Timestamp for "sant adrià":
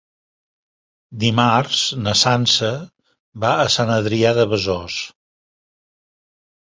3.77-4.35